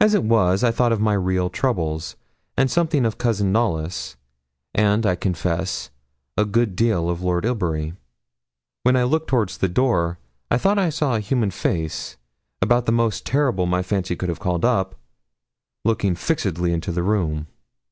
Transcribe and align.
As 0.00 0.14
it 0.14 0.24
was, 0.24 0.64
I 0.64 0.72
thought 0.72 0.90
of 0.90 1.00
my 1.00 1.12
real 1.12 1.48
troubles, 1.48 2.16
and 2.56 2.68
something 2.68 3.06
of 3.06 3.18
Cousin 3.18 3.52
Knollys, 3.52 4.16
and, 4.74 5.06
I 5.06 5.14
confess, 5.14 5.90
a 6.36 6.44
good 6.44 6.74
deal 6.74 7.08
of 7.08 7.22
Lord 7.22 7.44
Ilbury. 7.44 7.94
When 8.82 8.96
looking 9.00 9.26
towards 9.28 9.58
the 9.58 9.68
door, 9.68 10.18
I 10.50 10.58
thought 10.58 10.80
I 10.80 10.90
saw 10.90 11.14
a 11.14 11.20
human 11.20 11.52
face, 11.52 12.16
about 12.60 12.86
the 12.86 12.90
most 12.90 13.24
terrible 13.24 13.66
my 13.66 13.84
fancy 13.84 14.16
could 14.16 14.28
have 14.28 14.40
called 14.40 14.64
up, 14.64 14.96
looking 15.84 16.16
fixedly 16.16 16.72
into 16.72 16.90
the 16.90 17.04
room. 17.04 17.46